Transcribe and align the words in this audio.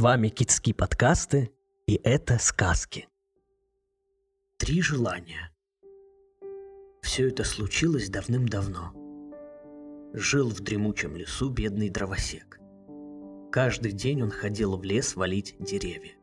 вами 0.00 0.28
Китские 0.28 0.74
подкасты, 0.74 1.52
и 1.86 2.00
это 2.02 2.38
сказки. 2.38 3.06
Три 4.56 4.80
желания. 4.80 5.52
Все 7.02 7.28
это 7.28 7.44
случилось 7.44 8.08
давным-давно. 8.08 8.94
Жил 10.14 10.48
в 10.48 10.60
дремучем 10.60 11.16
лесу 11.16 11.50
бедный 11.50 11.90
дровосек. 11.90 12.58
Каждый 13.52 13.92
день 13.92 14.22
он 14.22 14.30
ходил 14.30 14.78
в 14.78 14.84
лес 14.84 15.16
валить 15.16 15.56
деревья. 15.60 16.14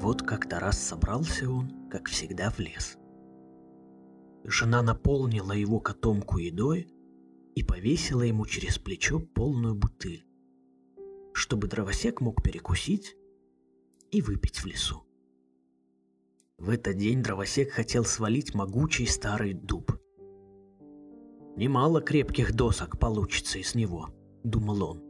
Вот 0.00 0.22
как-то 0.22 0.58
раз 0.58 0.80
собрался 0.80 1.48
он, 1.48 1.88
как 1.88 2.08
всегда, 2.08 2.50
в 2.50 2.58
лес. 2.58 2.96
Жена 4.42 4.82
наполнила 4.82 5.52
его 5.52 5.78
котомку 5.78 6.38
едой 6.38 6.88
и 7.54 7.62
повесила 7.62 8.22
ему 8.22 8.46
через 8.46 8.78
плечо 8.78 9.20
полную 9.20 9.76
бутыль 9.76 10.25
чтобы 11.36 11.68
дровосек 11.68 12.22
мог 12.22 12.42
перекусить 12.42 13.14
и 14.10 14.22
выпить 14.22 14.60
в 14.60 14.66
лесу. 14.66 15.04
В 16.56 16.70
этот 16.70 16.96
день 16.96 17.22
дровосек 17.22 17.72
хотел 17.72 18.06
свалить 18.06 18.54
могучий 18.54 19.04
старый 19.04 19.52
дуб. 19.52 20.00
«Немало 21.54 22.00
крепких 22.00 22.54
досок 22.54 22.98
получится 22.98 23.58
из 23.58 23.74
него»,— 23.74 24.08
думал 24.44 24.82
он. 24.82 25.02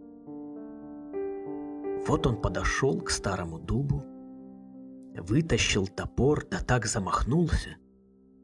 Вот 2.08 2.26
он 2.26 2.40
подошел 2.40 3.00
к 3.00 3.10
старому 3.10 3.60
дубу, 3.60 4.02
вытащил 5.16 5.86
топор, 5.86 6.44
да 6.50 6.58
так 6.58 6.86
замахнулся, 6.86 7.76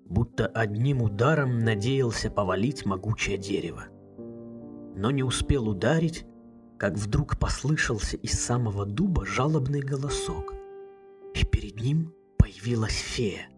будто 0.06 0.46
одним 0.46 1.02
ударом 1.02 1.58
надеялся 1.58 2.30
повалить 2.30 2.86
могучее 2.86 3.38
дерево. 3.38 3.86
Но 4.94 5.10
не 5.10 5.24
успел 5.24 5.68
ударить, 5.68 6.26
как 6.82 6.94
вдруг 6.94 7.38
послышался 7.38 8.16
из 8.16 8.32
самого 8.32 8.84
дуба 8.84 9.24
жалобный 9.24 9.78
голосок. 9.78 10.52
И 11.32 11.44
перед 11.44 11.76
ним 11.76 12.12
появилась 12.38 12.96
фея. 12.96 13.48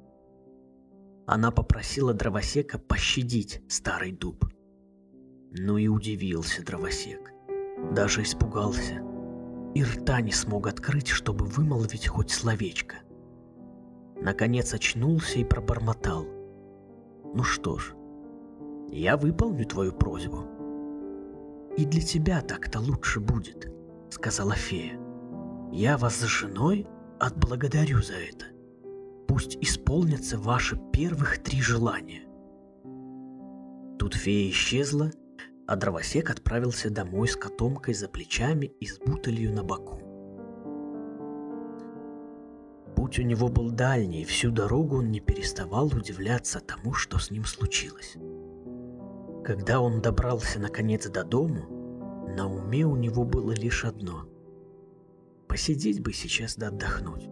Она 1.27 1.51
попросила 1.51 2.13
дровосека 2.13 2.79
пощадить 2.79 3.63
старый 3.67 4.13
дуб. 4.13 4.45
Ну 5.53 5.79
и 5.79 5.89
удивился 5.89 6.63
дровосек. 6.63 7.33
Даже 7.95 8.21
испугался. 8.25 9.01
И 9.75 9.83
рта 9.83 10.21
не 10.21 10.33
смог 10.33 10.67
открыть, 10.67 11.09
чтобы 11.09 11.47
вымолвить 11.47 12.07
хоть 12.07 12.31
словечко. 12.31 12.97
Наконец 14.21 14.75
очнулся 14.75 15.39
и 15.39 15.45
пробормотал. 15.45 16.27
«Ну 17.35 17.43
что 17.43 17.79
ж, 17.79 17.95
я 18.91 19.17
выполню 19.17 19.65
твою 19.65 19.93
просьбу. 19.93 20.54
«И 21.77 21.85
для 21.85 22.03
тебя 22.03 22.41
так-то 22.41 22.79
лучше 22.79 23.21
будет»,— 23.21 23.73
сказала 24.11 24.55
фея. 24.55 24.99
«Я 25.73 25.99
вас 25.99 26.17
с 26.17 26.27
женой 26.27 26.87
отблагодарю 27.19 28.01
за 28.01 28.15
это. 28.15 28.47
Пусть 29.27 29.57
исполнятся 29.61 30.39
ваши 30.39 30.79
первых 30.93 31.43
три 31.43 31.61
желания». 31.61 32.23
Тут 33.99 34.15
фея 34.15 34.51
исчезла, 34.51 35.11
а 35.67 35.77
дровосек 35.77 36.31
отправился 36.31 36.91
домой 36.91 37.27
с 37.27 37.37
котомкой 37.37 37.95
за 37.95 38.09
плечами 38.09 38.67
и 38.67 38.87
с 38.87 38.99
бутылью 38.99 39.53
на 39.53 39.65
боку. 39.65 40.01
Путь 42.95 43.19
у 43.19 43.23
него 43.23 43.49
был 43.49 43.71
дальний, 43.71 44.23
и 44.23 44.25
всю 44.25 44.51
дорогу 44.51 44.99
он 44.99 45.11
не 45.11 45.21
переставал 45.21 45.87
удивляться 45.87 46.61
тому, 46.61 46.93
что 46.93 47.19
с 47.19 47.31
ним 47.31 47.45
случилось. 47.45 48.15
Когда 49.45 49.79
он 49.83 50.01
добрался 50.01 50.59
наконец 50.59 51.07
до 51.07 51.23
дому, 51.23 51.67
на 52.35 52.49
уме 52.49 52.87
у 52.87 52.97
него 52.97 53.25
было 53.25 53.53
лишь 53.53 53.85
одно. 53.85 54.25
Посидеть 55.49 56.01
бы 56.01 56.15
сейчас 56.15 56.57
да 56.57 56.69
отдохнуть. 56.69 57.29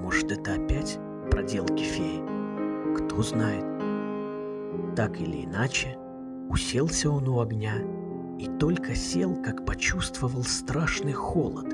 Может, 0.00 0.32
это 0.32 0.54
опять 0.54 0.98
проделки 1.30 1.82
феи? 1.82 2.22
Кто 2.96 3.22
знает. 3.22 3.66
Так 4.96 5.20
или 5.20 5.44
иначе, 5.44 5.98
уселся 6.48 7.10
он 7.10 7.28
у 7.28 7.38
огня 7.40 7.74
и 8.38 8.46
только 8.58 8.94
сел, 8.94 9.36
как 9.42 9.66
почувствовал 9.66 10.42
страшный 10.42 11.12
холод, 11.12 11.66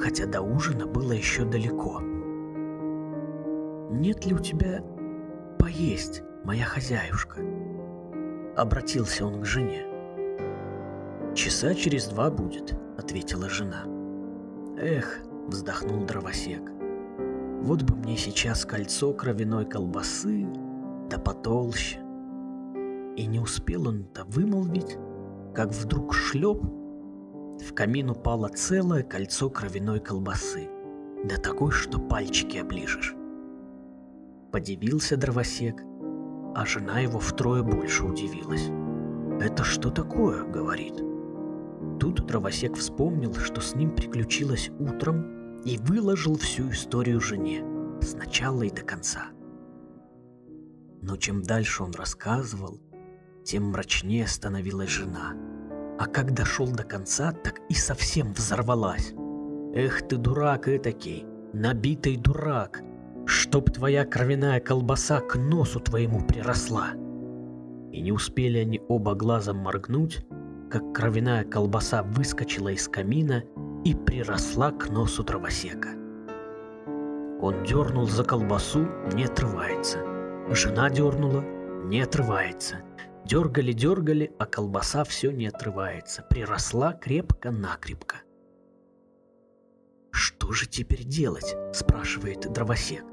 хотя 0.00 0.26
до 0.26 0.40
ужина 0.40 0.86
было 0.86 1.10
еще 1.10 1.44
далеко. 1.44 2.00
«Нет 3.90 4.24
ли 4.24 4.34
у 4.34 4.38
тебя 4.38 4.84
поесть, 5.58 6.22
моя 6.44 6.64
хозяюшка?» 6.64 7.40
Обратился 8.56 9.24
он 9.24 9.40
к 9.40 9.46
жене. 9.46 9.86
«Часа 11.34 11.74
через 11.74 12.06
два 12.06 12.30
будет»,— 12.30 12.74
ответила 12.98 13.48
жена. 13.48 13.84
«Эх»,— 14.76 15.20
вздохнул 15.46 16.04
дровосек,— 16.04 16.70
«вот 17.62 17.82
бы 17.82 17.96
мне 17.96 18.18
сейчас 18.18 18.66
кольцо 18.66 19.14
кровяной 19.14 19.64
колбасы, 19.64 20.46
да 21.08 21.18
потолще». 21.18 22.00
И 23.16 23.24
не 23.24 23.38
успел 23.38 23.88
он-то 23.88 24.24
вымолвить, 24.24 24.98
как 25.54 25.70
вдруг 25.70 26.12
шлеп, 26.12 26.62
в 26.62 27.74
камин 27.74 28.10
упало 28.10 28.48
целое 28.48 29.02
кольцо 29.02 29.48
кровяной 29.48 30.00
колбасы, 30.00 30.68
да 31.24 31.36
такой, 31.36 31.70
что 31.70 31.98
пальчики 31.98 32.58
оближешь. 32.58 33.14
Подивился 34.50 35.16
дровосек, 35.16 35.82
а 36.54 36.66
жена 36.66 37.00
его 37.00 37.18
втрое 37.18 37.62
больше 37.62 38.04
удивилась. 38.04 38.70
«Это 39.40 39.64
что 39.64 39.90
такое?»— 39.90 40.44
говорит. 40.52 41.02
Тут 41.98 42.26
дровосек 42.26 42.76
вспомнил, 42.76 43.34
что 43.34 43.60
с 43.60 43.74
ним 43.74 43.94
приключилось 43.94 44.70
утром, 44.78 45.60
и 45.64 45.78
выложил 45.78 46.36
всю 46.36 46.70
историю 46.70 47.20
жене, 47.20 47.64
с 48.00 48.14
начала 48.14 48.62
и 48.62 48.70
до 48.70 48.82
конца. 48.82 49.26
Но 51.00 51.16
чем 51.16 51.42
дальше 51.42 51.82
он 51.82 51.92
рассказывал, 51.92 52.80
тем 53.44 53.70
мрачнее 53.70 54.26
становилась 54.26 54.90
жена. 54.90 55.34
А 55.98 56.06
как 56.06 56.32
дошел 56.32 56.66
до 56.68 56.84
конца, 56.84 57.32
так 57.32 57.60
и 57.68 57.74
совсем 57.74 58.32
взорвалась. 58.32 59.12
«Эх 59.74 60.06
ты, 60.06 60.16
дурак 60.16 60.68
этакий, 60.68 61.24
набитый 61.52 62.16
дурак!» 62.16 62.82
Чтоб 63.26 63.70
твоя 63.70 64.04
кровяная 64.04 64.60
колбаса 64.60 65.20
к 65.20 65.36
носу 65.36 65.80
твоему 65.80 66.26
приросла. 66.26 66.92
И 67.92 68.00
не 68.00 68.12
успели 68.12 68.58
они 68.58 68.80
оба 68.88 69.14
глазом 69.14 69.58
моргнуть, 69.58 70.24
как 70.70 70.94
кровяная 70.94 71.44
колбаса 71.44 72.02
выскочила 72.02 72.70
из 72.70 72.88
камина 72.88 73.44
и 73.84 73.94
приросла 73.94 74.70
к 74.70 74.88
носу 74.88 75.22
дровосека. 75.22 75.90
Он 77.42 77.64
дернул 77.64 78.06
за 78.06 78.24
колбасу, 78.24 78.88
не 79.12 79.24
отрывается. 79.24 79.98
Жена 80.48 80.88
дернула, 80.88 81.44
не 81.84 82.00
отрывается. 82.00 82.76
Дергали-дергали, 83.24 84.32
а 84.38 84.46
колбаса 84.46 85.04
все 85.04 85.30
не 85.30 85.46
отрывается. 85.46 86.22
Приросла 86.22 86.92
крепко-накрепко. 86.92 88.22
«Что 90.10 90.52
же 90.52 90.66
теперь 90.66 91.04
делать?»– 91.04 91.56
спрашивает 91.72 92.52
дровосек. 92.52 93.04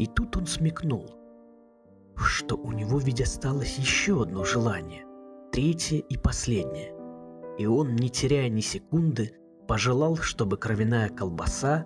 И 0.00 0.06
тут 0.06 0.34
он 0.38 0.46
смекнул, 0.46 1.10
что 2.16 2.56
у 2.56 2.72
него 2.72 2.98
ведь 2.98 3.20
осталось 3.20 3.76
еще 3.76 4.22
одно 4.22 4.44
желание, 4.44 5.04
третье 5.52 5.98
и 5.98 6.16
последнее. 6.16 6.94
И 7.58 7.66
он, 7.66 7.96
не 7.96 8.08
теряя 8.08 8.48
ни 8.48 8.62
секунды, 8.62 9.34
пожелал, 9.68 10.16
чтобы 10.16 10.56
кровяная 10.56 11.10
колбаса 11.10 11.84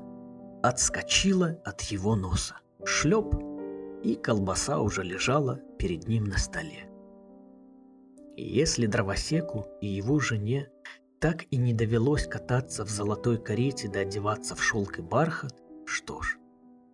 отскочила 0.63 1.61
от 1.65 1.81
его 1.81 2.15
носа. 2.15 2.55
Шлеп, 2.85 3.35
и 4.05 4.15
колбаса 4.15 4.79
уже 4.79 5.03
лежала 5.03 5.57
перед 5.77 6.07
ним 6.07 6.27
на 6.27 6.39
столе. 6.39 6.89
И 8.37 8.45
если 8.45 8.87
дровосеку 8.87 9.67
и 9.81 9.89
его 9.89 10.21
жене 10.21 10.69
так 11.19 11.47
и 11.51 11.57
не 11.57 11.73
довелось 11.73 12.29
кататься 12.29 12.85
в 12.85 12.91
золотой 12.91 13.39
карете 13.39 13.89
да 13.89 14.01
одеваться 14.01 14.55
в 14.55 14.63
шелк 14.63 15.01
и 15.01 15.03
бархат, 15.03 15.60
что 15.84 16.22
ж, 16.22 16.39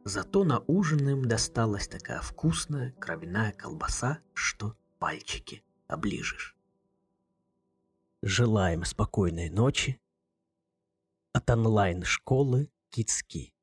Зато 0.04 0.44
на 0.44 0.60
ужин 0.66 1.08
им 1.08 1.24
досталась 1.26 1.86
такая 1.86 2.20
вкусная 2.20 2.92
кровяная 2.92 3.52
колбаса, 3.52 4.20
что 4.32 4.76
пальчики 4.98 5.62
оближешь. 5.86 6.56
Желаем 8.22 8.84
спокойной 8.84 9.50
ночи 9.50 10.00
от 11.32 11.50
онлайн-школы 11.50 12.70
Кицки. 12.90 13.54